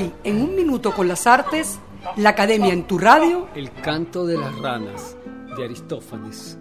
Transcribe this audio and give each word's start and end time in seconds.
Hoy, 0.00 0.10
en 0.24 0.40
un 0.40 0.56
minuto 0.56 0.94
con 0.94 1.08
las 1.08 1.26
artes, 1.26 1.78
la 2.16 2.30
Academia 2.30 2.72
en 2.72 2.86
tu 2.86 2.96
radio. 2.96 3.48
El 3.54 3.70
canto 3.70 4.24
de 4.24 4.38
las 4.38 4.58
ranas, 4.58 5.14
de 5.54 5.62
Aristófanes. 5.62 6.56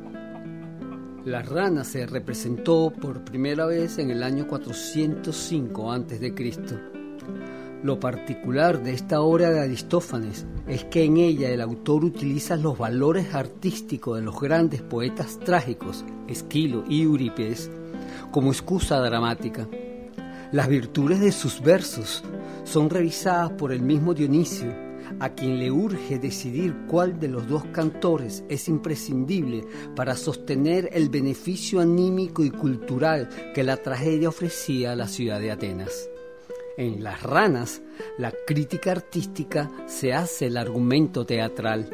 La 1.23 1.41
rana 1.41 1.85
se 1.85 2.05
representó 2.05 2.91
por 2.91 3.23
primera 3.23 3.65
vez 3.65 3.97
en 3.97 4.11
el 4.11 4.23
año 4.23 4.45
405 4.45 5.91
a.C. 5.93 6.33
Lo 7.81 7.97
particular 7.97 8.83
de 8.83 8.91
esta 8.93 9.21
obra 9.21 9.51
de 9.51 9.61
Aristófanes 9.61 10.45
es 10.67 10.83
que 10.83 11.05
en 11.05 11.15
ella 11.15 11.49
el 11.49 11.61
autor 11.61 12.03
utiliza 12.03 12.57
los 12.57 12.77
valores 12.77 13.33
artísticos 13.33 14.17
de 14.17 14.23
los 14.25 14.37
grandes 14.37 14.81
poetas 14.81 15.39
trágicos, 15.39 16.03
Esquilo 16.27 16.83
y 16.89 17.03
Eurípides, 17.03 17.71
como 18.31 18.51
excusa 18.51 18.99
dramática. 18.99 19.65
Las 20.51 20.67
virtudes 20.67 21.19
de 21.19 21.31
sus 21.31 21.61
versos 21.61 22.23
son 22.63 22.89
revisadas 22.89 23.51
por 23.51 23.71
el 23.71 23.83
mismo 23.83 24.15
Dionisio, 24.15 24.73
a 25.19 25.29
quien 25.29 25.59
le 25.59 25.69
urge 25.69 26.17
decidir 26.17 26.75
cuál 26.87 27.19
de 27.19 27.27
los 27.27 27.47
dos 27.47 27.65
cantores 27.65 28.43
es 28.49 28.67
imprescindible 28.67 29.63
para 29.95 30.15
sostener 30.15 30.89
el 30.91 31.09
beneficio 31.09 31.81
anímico 31.81 32.43
y 32.43 32.49
cultural 32.49 33.29
que 33.53 33.63
la 33.63 33.77
tragedia 33.77 34.29
ofrecía 34.29 34.93
a 34.93 34.95
la 34.95 35.07
ciudad 35.07 35.39
de 35.39 35.51
Atenas. 35.51 36.09
En 36.77 37.03
Las 37.03 37.21
ranas, 37.21 37.83
la 38.17 38.33
crítica 38.47 38.91
artística 38.91 39.69
se 39.85 40.13
hace 40.13 40.47
el 40.47 40.57
argumento 40.57 41.27
teatral. 41.27 41.89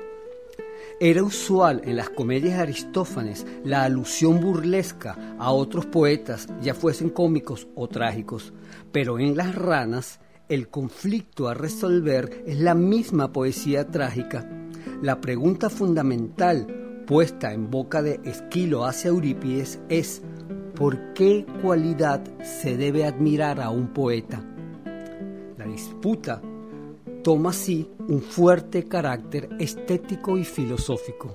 Era 1.01 1.23
usual 1.23 1.81
en 1.83 1.97
las 1.97 2.09
comedias 2.09 2.55
de 2.55 2.63
Aristófanes 2.63 3.45
la 3.65 3.83
alusión 3.83 4.39
burlesca 4.39 5.35
a 5.37 5.51
otros 5.51 5.85
poetas, 5.85 6.47
ya 6.61 6.73
fuesen 6.73 7.09
cómicos 7.09 7.67
o 7.75 7.89
trágicos, 7.89 8.53
pero 8.93 9.19
en 9.19 9.35
Las 9.35 9.55
ranas 9.55 10.21
el 10.47 10.69
conflicto 10.69 11.49
a 11.49 11.53
resolver 11.53 12.43
es 12.45 12.59
la 12.59 12.75
misma 12.75 13.33
poesía 13.33 13.85
trágica. 13.87 14.49
La 15.01 15.19
pregunta 15.19 15.69
fundamental 15.69 17.03
puesta 17.05 17.51
en 17.51 17.69
boca 17.69 18.01
de 18.01 18.21
Esquilo 18.23 18.85
hacia 18.85 19.09
Eurípides 19.09 19.81
es 19.89 20.21
¿por 20.75 21.13
qué 21.13 21.45
cualidad 21.61 22.23
se 22.41 22.77
debe 22.77 23.05
admirar 23.05 23.59
a 23.59 23.69
un 23.69 23.89
poeta? 23.89 24.45
La 25.57 25.65
disputa 25.65 26.41
toma 27.25 27.49
así 27.49 27.89
un 28.07 28.21
fuerte 28.21 28.83
carácter 28.83 29.49
estético 29.59 30.37
y 30.37 30.45
filosófico. 30.45 31.33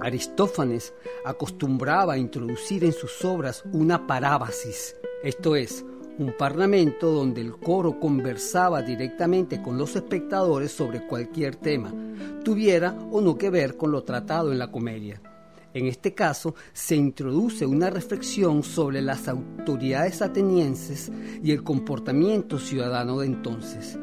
Aristófanes 0.00 0.94
acostumbraba 1.26 2.14
a 2.14 2.18
introducir 2.18 2.82
en 2.82 2.94
sus 2.94 3.22
obras 3.22 3.62
una 3.74 4.06
parábasis, 4.06 4.96
esto 5.22 5.54
es, 5.54 5.84
un 6.18 6.34
parlamento 6.38 7.10
donde 7.10 7.42
el 7.42 7.58
coro 7.58 8.00
conversaba 8.00 8.80
directamente 8.80 9.60
con 9.60 9.76
los 9.76 9.94
espectadores 9.96 10.72
sobre 10.72 11.06
cualquier 11.06 11.56
tema, 11.56 11.92
tuviera 12.42 12.96
o 13.10 13.20
no 13.20 13.36
que 13.36 13.50
ver 13.50 13.76
con 13.76 13.92
lo 13.92 14.02
tratado 14.02 14.50
en 14.50 14.58
la 14.58 14.72
comedia. 14.72 15.20
En 15.74 15.84
este 15.88 16.14
caso, 16.14 16.54
se 16.72 16.96
introduce 16.96 17.66
una 17.66 17.90
reflexión 17.90 18.62
sobre 18.62 19.02
las 19.02 19.28
autoridades 19.28 20.22
atenienses 20.22 21.12
y 21.42 21.50
el 21.52 21.62
comportamiento 21.62 22.58
ciudadano 22.58 23.18
de 23.18 23.26
entonces. 23.26 23.98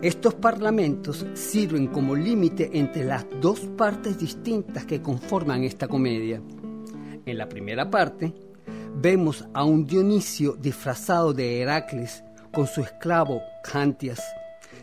Estos 0.00 0.34
parlamentos 0.34 1.26
sirven 1.34 1.88
como 1.88 2.14
límite 2.14 2.70
entre 2.72 3.04
las 3.04 3.26
dos 3.40 3.58
partes 3.76 4.16
distintas 4.16 4.86
que 4.86 5.02
conforman 5.02 5.64
esta 5.64 5.88
comedia. 5.88 6.40
En 7.26 7.36
la 7.36 7.48
primera 7.48 7.90
parte, 7.90 8.32
vemos 8.94 9.44
a 9.52 9.64
un 9.64 9.84
Dionisio 9.86 10.52
disfrazado 10.52 11.32
de 11.32 11.60
Heracles 11.60 12.22
con 12.52 12.68
su 12.68 12.80
esclavo 12.82 13.42
Cantias, 13.64 14.22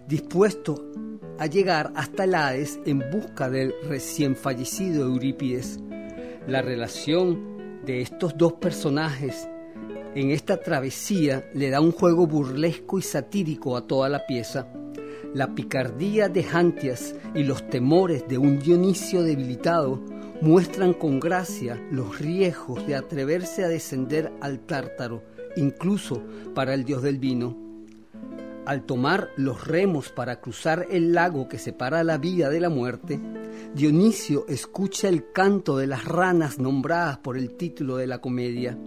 dispuesto 0.05 0.91
a 1.39 1.45
llegar 1.45 1.93
hasta 1.95 2.25
el 2.25 2.36
Hades 2.36 2.77
en 2.86 3.02
busca 3.09 3.49
del 3.49 3.73
recién 3.87 4.36
fallecido 4.36 5.05
Eurípides. 5.05 5.80
La 6.45 6.61
relación 6.61 7.86
de 7.86 8.02
estos 8.02 8.37
dos 8.37 8.52
personajes 8.55 9.48
en 10.14 10.31
esta 10.31 10.58
travesía 10.58 11.49
le 11.54 11.70
da 11.70 11.80
un 11.80 11.93
juego 11.93 12.27
burlesco 12.27 12.99
y 12.99 13.02
satírico 13.02 13.77
a 13.77 13.87
toda 13.87 14.09
la 14.09 14.25
pieza 14.25 14.67
la 15.33 15.55
picardía 15.55 16.30
de 16.30 16.43
Jantias 16.43 17.15
y 17.33 17.43
los 17.43 17.67
temores 17.69 18.27
de 18.27 18.37
un 18.37 18.59
Dionisio 18.59 19.23
debilitado 19.23 20.02
muestran 20.41 20.93
con 20.93 21.19
gracia 21.19 21.81
los 21.91 22.19
riesgos 22.19 22.86
de 22.87 22.95
atreverse 22.95 23.63
a 23.63 23.69
descender 23.69 24.31
al 24.41 24.59
tártaro, 24.59 25.23
incluso 25.55 26.21
para 26.53 26.73
el 26.73 26.83
dios 26.83 27.02
del 27.02 27.19
vino. 27.19 27.58
Al 28.65 28.83
tomar 28.83 29.30
los 29.37 29.67
remos 29.67 30.09
para 30.09 30.41
cruzar 30.41 30.87
el 30.89 31.13
lago 31.13 31.47
que 31.47 31.59
separa 31.59 32.03
la 32.03 32.17
vida 32.17 32.49
de 32.49 32.59
la 32.59 32.69
muerte, 32.69 33.19
Dionisio 33.73 34.45
escucha 34.47 35.07
el 35.07 35.31
canto 35.31 35.77
de 35.77 35.87
las 35.87 36.05
ranas 36.05 36.59
nombradas 36.59 37.19
por 37.19 37.37
el 37.37 37.55
título 37.55 37.97
de 37.97 38.07
la 38.07 38.19
comedia 38.19 38.77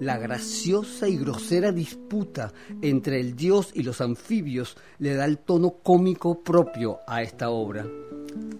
la 0.00 0.18
graciosa 0.18 1.08
y 1.08 1.16
grosera 1.16 1.72
disputa 1.72 2.52
entre 2.82 3.20
el 3.20 3.34
dios 3.34 3.70
y 3.74 3.82
los 3.82 4.00
anfibios 4.00 4.76
le 4.98 5.14
da 5.14 5.24
el 5.24 5.38
tono 5.38 5.78
cómico 5.82 6.42
propio 6.42 6.98
a 7.06 7.22
esta 7.22 7.50
obra. 7.50 7.86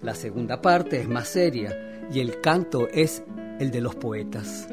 La 0.01 0.15
segunda 0.15 0.61
parte 0.61 0.99
es 0.99 1.07
más 1.07 1.29
seria 1.29 2.07
y 2.11 2.19
el 2.19 2.41
canto 2.41 2.87
es 2.87 3.23
el 3.59 3.71
de 3.71 3.81
los 3.81 3.95
poetas. 3.95 4.67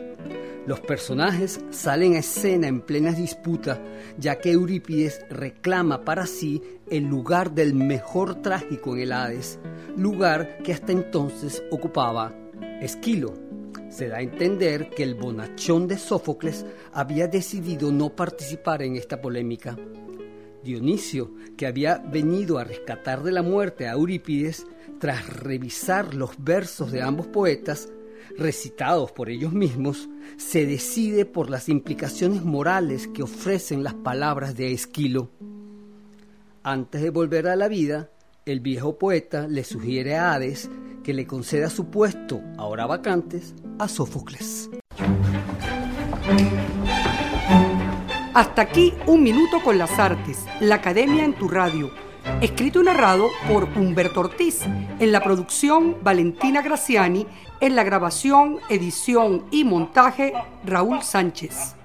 Los 0.67 0.81
personajes 0.81 1.61
salen 1.71 2.15
a 2.15 2.19
escena 2.19 2.67
en 2.67 2.81
plena 2.81 3.13
disputa, 3.13 3.81
ya 4.19 4.39
que 4.41 4.51
Eurípides 4.51 5.25
reclama 5.31 6.05
para 6.05 6.27
sí 6.27 6.61
el 6.91 7.05
lugar 7.05 7.53
del 7.53 7.75
mejor 7.75 8.43
trágico 8.43 8.97
en 8.97 9.03
el 9.03 9.13
Hades, 9.13 9.61
lugar 9.97 10.59
que 10.65 10.73
hasta 10.73 10.91
entonces 10.91 11.63
ocupaba 11.71 12.35
Esquilo 12.81 13.46
se 13.97 14.09
da 14.09 14.19
a 14.19 14.23
entender 14.23 14.91
que 14.91 15.03
el 15.03 15.15
bonachón 15.15 15.89
de 15.89 15.97
Sófocles 15.97 16.67
había 16.93 17.29
decidido 17.29 17.91
no 17.91 18.11
participar 18.11 18.83
en 18.83 18.95
esta 18.97 19.23
polémica. 19.23 19.79
Dionisio, 20.63 21.33
que 21.57 21.67
había 21.67 21.97
venido 21.97 22.59
a 22.59 22.65
rescatar 22.65 23.23
de 23.23 23.33
la 23.33 23.41
muerte 23.41 23.89
a 23.89 23.93
Eurípides, 23.93 24.67
tras 25.01 25.27
revisar 25.29 26.15
los 26.15 26.33
versos 26.37 26.93
de 26.93 27.01
ambos 27.01 27.27
poetas, 27.29 27.89
recitados 28.37 29.13
por 29.13 29.31
ellos 29.31 29.55
mismos, 29.55 30.11
se 30.37 30.67
decide 30.67 31.25
por 31.25 31.49
las 31.49 31.71
implicaciones 31.71 32.45
morales 32.45 33.09
que 33.09 33.23
ofrecen 33.23 33.83
las 33.83 33.95
palabras 33.95 34.57
de 34.57 34.73
Esquilo. 34.73 35.31
Antes 36.63 37.01
de 37.01 37.09
volver 37.09 37.49
a 37.49 37.57
la 37.57 37.69
vida, 37.69 38.11
el 38.45 38.61
viejo 38.61 38.99
poeta 38.99 39.49
le 39.49 39.65
sugiere 39.65 40.17
a 40.17 40.35
Hades 40.35 40.69
que 41.07 41.15
le 41.15 41.25
conceda 41.25 41.71
su 41.71 41.89
puesto, 41.89 42.43
ahora 42.59 42.85
vacantes, 42.85 43.55
a 43.79 43.87
Sófocles. 43.87 44.69
Hasta 48.35 48.63
aquí 48.63 48.93
un 49.07 49.23
minuto 49.23 49.63
con 49.63 49.79
las 49.79 50.01
artes, 50.01 50.45
la 50.59 50.75
Academia 50.75 51.25
en 51.25 51.35
tu 51.35 51.47
radio. 51.47 51.93
Escrito 52.41 52.81
y 52.81 52.87
narrado 52.87 53.29
por 53.47 53.69
Humberto 53.79 54.19
Ortiz, 54.19 54.63
en 54.99 55.13
la 55.13 55.23
producción 55.23 55.99
Valentina 56.03 56.61
Graciani, 56.61 57.25
en 57.61 57.77
la 57.77 57.85
grabación, 57.85 58.59
edición 58.69 59.45
y 59.53 59.63
montaje 59.63 60.33
Raúl 60.65 61.03
Sánchez. 61.03 61.77